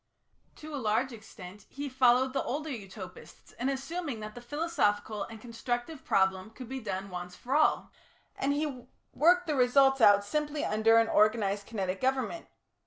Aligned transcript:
To 0.55 0.73
a 0.73 0.81
large 0.81 1.11
extent 1.13 1.67
he 1.69 1.87
followed 1.87 2.33
the 2.33 2.41
older 2.43 2.71
Utopists 2.71 3.53
in 3.59 3.69
assuming 3.69 4.19
that 4.21 4.33
the 4.33 4.41
philosophical 4.41 5.25
and 5.25 5.39
constructive 5.39 6.03
problem 6.03 6.49
could 6.49 6.67
be 6.67 6.79
done 6.79 7.11
once 7.11 7.35
for 7.35 7.55
all, 7.55 7.91
and 8.35 8.51
he 8.51 8.87
worked 9.13 9.45
the 9.45 9.53
results 9.53 10.01
out 10.01 10.25
simply 10.25 10.65
under 10.65 10.97
an 10.97 11.07
organised 11.07 11.67
kinetic 11.67 12.01
government. 12.01 12.47